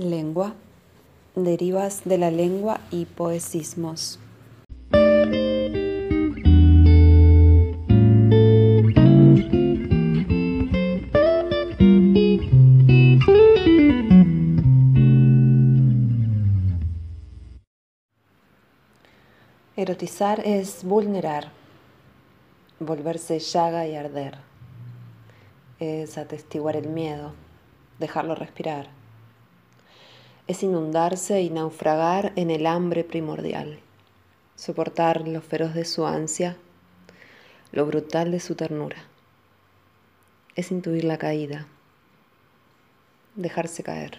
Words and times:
lengua, 0.00 0.54
derivas 1.34 2.02
de 2.04 2.18
la 2.18 2.30
lengua 2.30 2.80
y 2.90 3.04
poesismos. 3.04 4.18
Erotizar 19.76 20.42
es 20.44 20.84
vulnerar, 20.84 21.52
volverse 22.80 23.38
llaga 23.38 23.86
y 23.86 23.96
arder. 23.96 24.36
Es 25.78 26.18
atestiguar 26.18 26.76
el 26.76 26.88
miedo, 26.88 27.32
dejarlo 27.98 28.34
respirar 28.34 28.99
es 30.50 30.64
inundarse 30.64 31.42
y 31.42 31.48
naufragar 31.48 32.32
en 32.34 32.50
el 32.50 32.66
hambre 32.66 33.04
primordial, 33.04 33.78
soportar 34.56 35.28
lo 35.28 35.42
feroz 35.42 35.74
de 35.74 35.84
su 35.84 36.08
ansia, 36.08 36.56
lo 37.70 37.86
brutal 37.86 38.32
de 38.32 38.40
su 38.40 38.56
ternura. 38.56 38.96
Es 40.56 40.72
intuir 40.72 41.04
la 41.04 41.18
caída, 41.18 41.68
dejarse 43.36 43.84
caer. 43.84 44.18